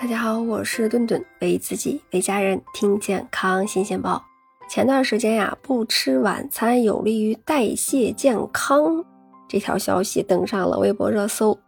[0.00, 4.24] 大家好，我是顿顿，为自己为家人听健康新鲜报。
[4.66, 9.04] 前段时间呀，不吃晚餐有利于代谢健康，
[9.46, 11.58] 这条消息登上了微博热搜。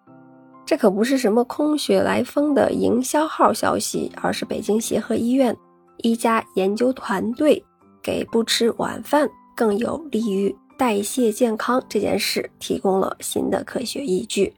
[0.65, 5.55] 这可不是什么空穴来风的营销号消息，而是北京协和医院
[5.99, 7.63] 一家研究团队
[8.03, 14.55] 给不吃晚饭更有利于代谢健康这件事提供了新的科学依据。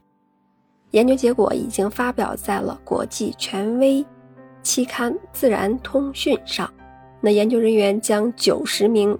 [0.95, 4.03] 研究结果已经发表在了国际权威
[4.63, 6.71] 期刊《自然通讯》上。
[7.19, 9.17] 那研究人员将九十名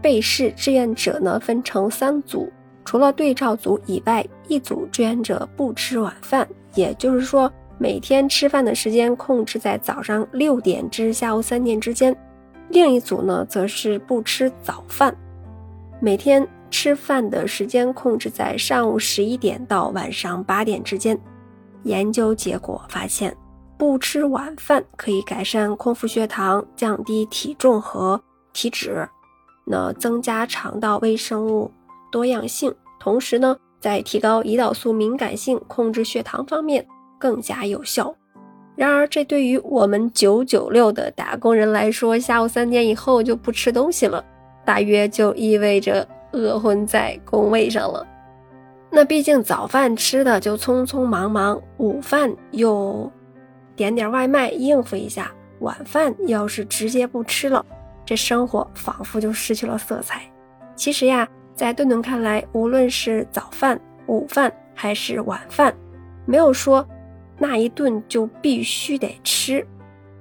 [0.00, 2.50] 被试志愿者呢分成三组，
[2.84, 12.12] 除了对照组以外，一组志愿者不吃晚饭，也就是说每天吃饭的时间控制在早上六点至下午三点之间；
[12.68, 15.16] 另一组呢则是不吃早饭，
[16.00, 16.44] 每天。
[16.72, 21.16] 吃饭的时间控制在上午十一点到晚上八点之间。
[21.84, 23.36] 研究结果发现，
[23.76, 28.20] 不吃晚饭可以改善空腹血糖、降低体重和
[28.52, 29.06] 体脂，
[29.66, 31.70] 那增加肠道微生物
[32.10, 36.86] 多样性，同时呢，在提高胰岛素敏感性、控制血糖方面
[37.18, 38.14] 更加有效。
[38.74, 44.24] 然而，这对于我们九九六的打工人来说，下午三点以后就不吃东西了，
[44.64, 46.08] 大约就意味着。
[46.32, 48.06] 饿昏在工位上了，
[48.90, 53.10] 那毕竟早饭吃的就匆匆忙忙，午饭又
[53.76, 57.64] 点点外卖应付一下，晚饭要是直接不吃了，
[58.04, 60.22] 这生活仿佛就失去了色彩。
[60.74, 65.74] 其实呀，在顿顿看来，无论是早饭、午饭还是晚饭，
[66.24, 66.86] 没有说
[67.38, 69.66] 那一顿就必须得吃，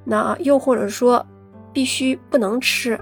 [0.04, 1.26] 那又或者说
[1.72, 3.00] 必须不能吃。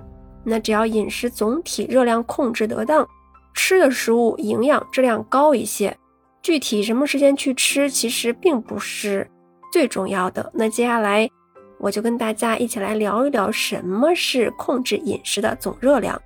[0.50, 3.08] 那只要饮食总体热量控制得当，
[3.53, 5.95] 吃的食物营养质量高一些，
[6.41, 9.30] 具体什么时间去吃其实并不是
[9.72, 10.52] 最重要的。
[10.53, 11.30] 那接下来
[11.78, 16.19] 我就跟大家一起来聊一聊什么是控制饮食的总热量，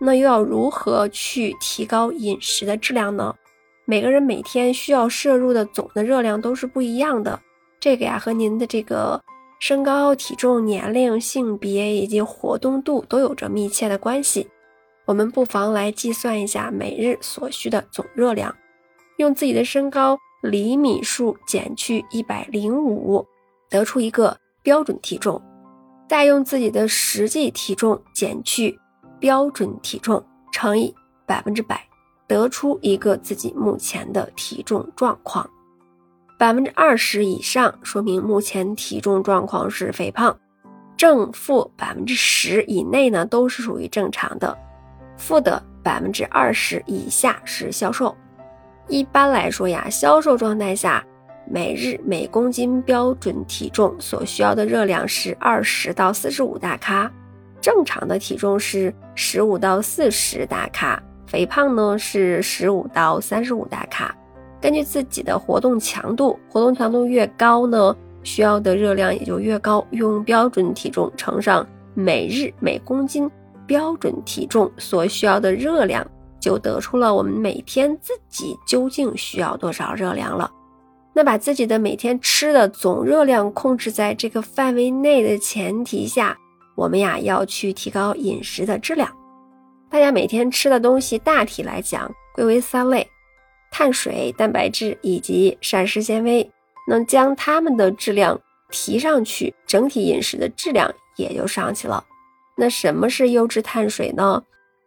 [0.00, 3.34] 那又要如何去提高饮食的质量呢？
[3.84, 7.38] 每个人每天需要摄入的总的热量都是不一样的，
[7.78, 9.20] 这个呀和您的这个。
[9.60, 14.48] 身高、体重、年龄、性别以及活动度都有着密切的关系。
[15.04, 18.54] 我们不妨来计算一下每日所需的总热量，
[19.16, 23.26] 用自己的身高厘米数减去一百零五，
[23.68, 25.40] 得出一个标准体重；
[26.08, 28.78] 再用自己的实际体重减去
[29.18, 30.94] 标准体重乘以
[31.26, 31.82] 百分之百，
[32.26, 35.48] 得出一个自己目前的体重状况。
[36.38, 40.32] 百分之二十以上，说明目前体重状况是肥胖；
[40.96, 44.56] 正负百分之十以内呢，都是属于正常的；
[45.16, 48.16] 负的百分之二十以下是消瘦。
[48.86, 51.04] 一般来说呀，消瘦状态下，
[51.44, 57.10] 每日每公斤标准体重所需要的热量是二十到四十五大卡，
[57.60, 64.14] 正常的体重是十五到四十大卡，肥胖呢是十五到三十五大卡。
[64.60, 69.86] 根据自己的活动强度，活动强度越高呢，需要的热量也就越高。
[69.90, 73.30] 用标准体重乘上每日每公斤
[73.66, 76.04] 标准体重所需要的热量，
[76.40, 80.50] 就得出了我们每天自己究竟需要多少热量了。
[81.12, 86.36] 那把自己的每天吃的总热量控制在这个范围内的前提下，
[86.74, 89.08] 我们呀要去提高饮食的质量。
[89.90, 93.08] 大家每天吃的东西大体来讲归为三类。
[93.70, 96.50] 碳水、蛋白质以及膳食纤维，
[96.88, 98.40] 能将它们的质量
[98.70, 102.04] 提上去，整体饮食的质量也就上去了。
[102.56, 104.42] 那什么是优质碳水呢？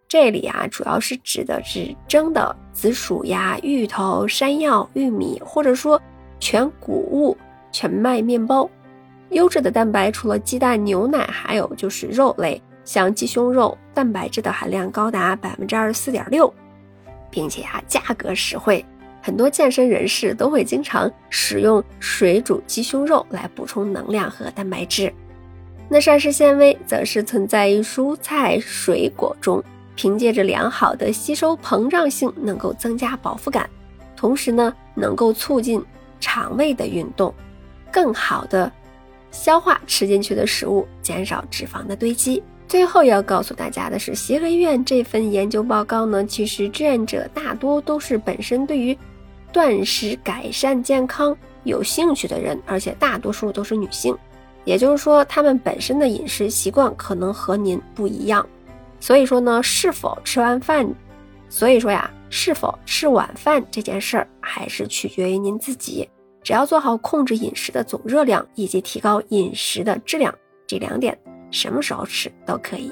[0.08, 6.02] 这里啊，主要是指的是蒸的紫薯呀、芋头、山药、玉米，或者说
[6.38, 7.38] 全谷物、
[7.72, 8.70] 全麦面包。
[9.30, 16.54] 优质的蛋白除了鸡蛋、牛奶，还有就是肉类，像鸡胸肉，蛋白质的含量高达百分之二十四点六。
[17.32, 18.86] 并且啊，价格实惠，
[19.24, 25.12] 很多健身人士都会经常使用水煮鸡胸肉来补充能量和蛋白质。
[25.90, 29.64] 那膳食纤维则是存在于蔬菜水果中，
[29.96, 33.70] 凭借着良好的吸收膨胀性，能够增加饱腹感，
[34.16, 35.84] 同时呢，能够促进
[36.20, 37.34] 肠胃的运动，
[37.92, 38.72] 更好的
[39.32, 42.42] 消化吃进去的食物，减少脂肪的堆积。
[42.72, 48.98] 最后要告诉大家的是，协和医院这份研究报告呢，其实志愿者大多都是本身对于
[49.52, 51.36] 断食改善健康
[51.66, 54.18] 有兴趣的人，而且大多数都是女性，
[54.64, 58.48] 也就是说，他们本身的饮食习惯可能和您不一样。
[59.02, 60.88] 所以说呢，是否吃完饭，
[61.50, 66.08] 所以说呀，是否吃晚饭这件事儿，还是取决于您自己。
[66.42, 70.34] 只要做好控制饮食的总热量以及提高饮食的质量
[70.66, 71.20] 这两点，
[71.52, 72.92] 什么时候吃都可以。